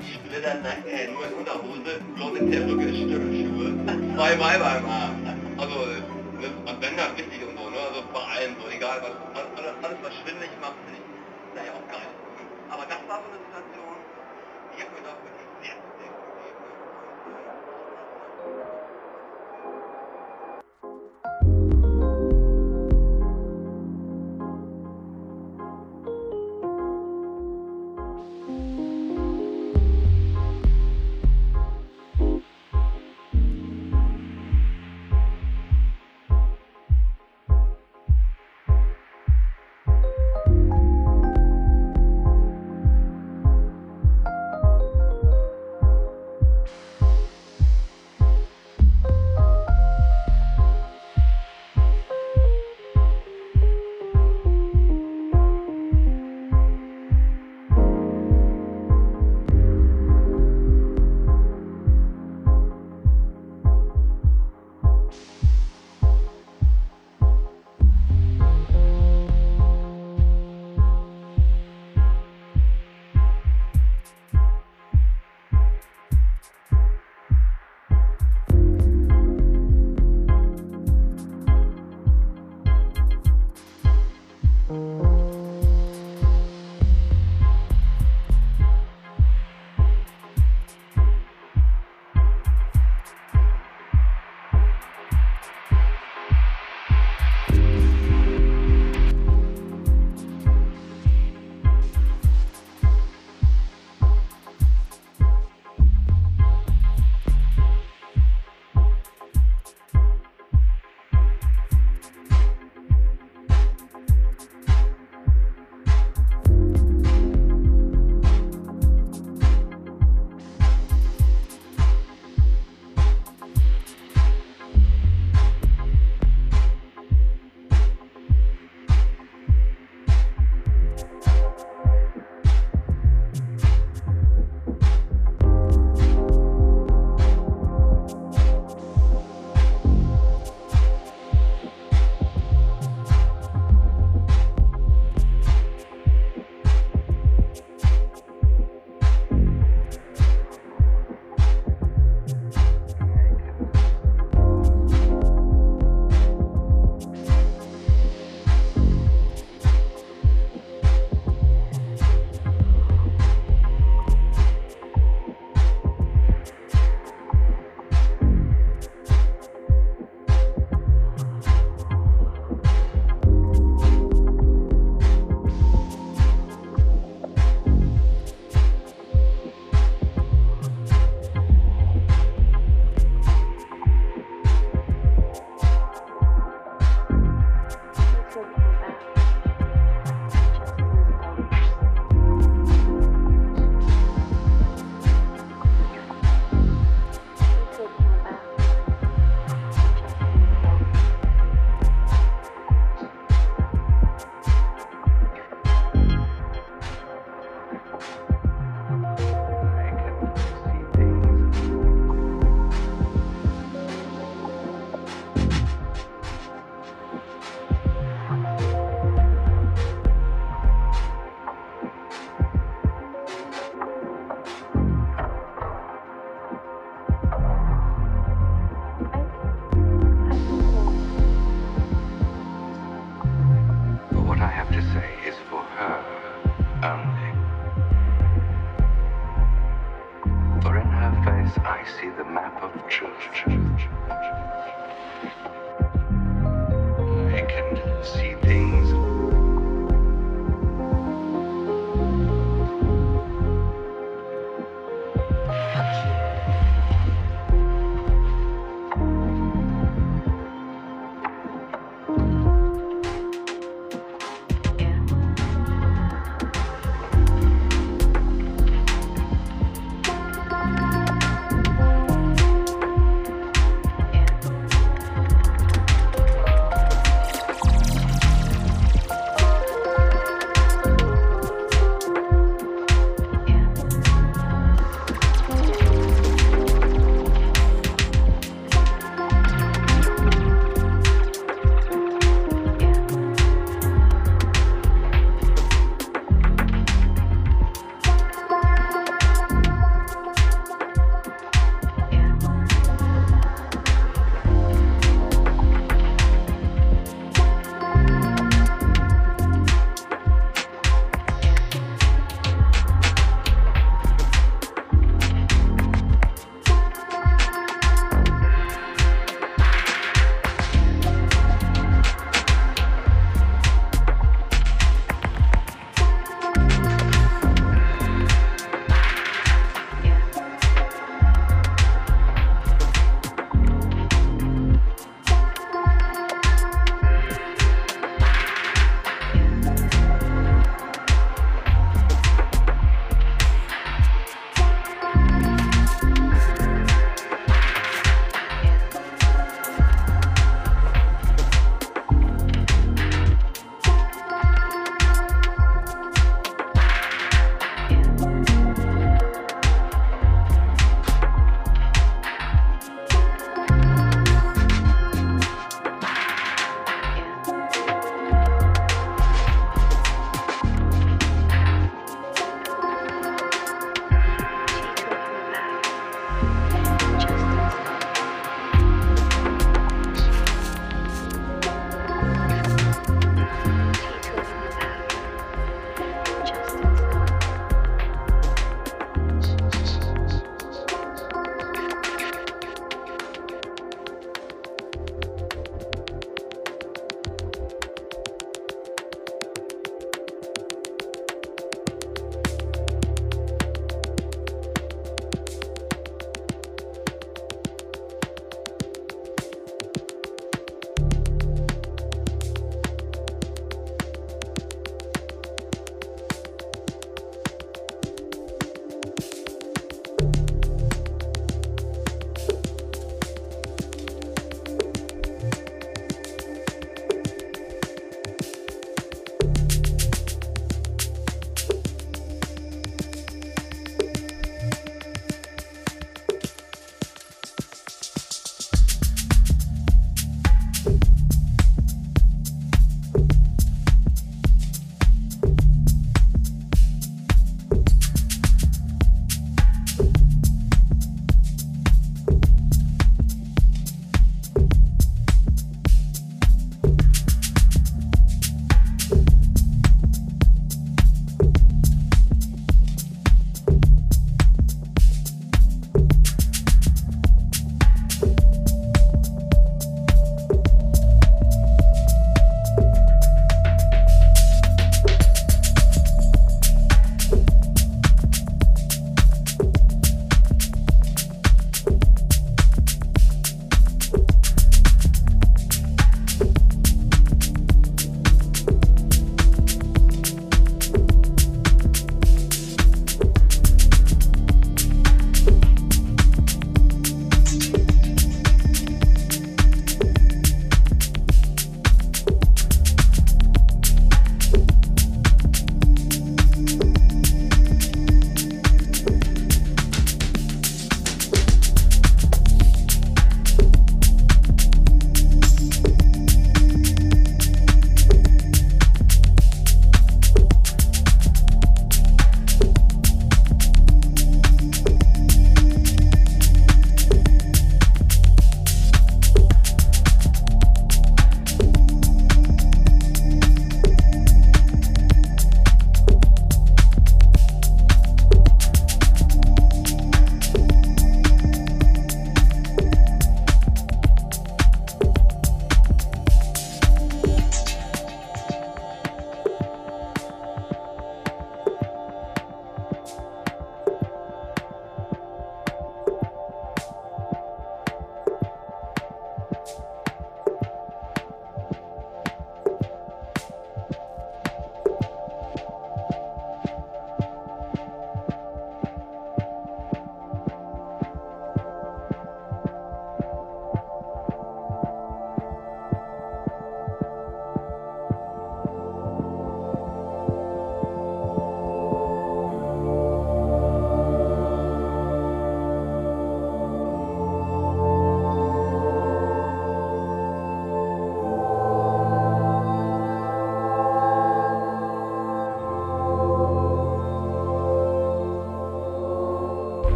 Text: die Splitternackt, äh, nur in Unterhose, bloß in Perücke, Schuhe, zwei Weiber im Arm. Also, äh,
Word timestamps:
die 0.00 0.14
Splitternackt, 0.14 0.86
äh, 0.86 1.08
nur 1.12 1.26
in 1.26 1.34
Unterhose, 1.34 2.00
bloß 2.14 2.38
in 2.38 2.50
Perücke, 2.50 2.88
Schuhe, 2.94 3.72
zwei 4.14 4.38
Weiber 4.38 4.78
im 4.78 4.86
Arm. 4.86 5.16
Also, 5.58 5.74
äh, 5.74 5.97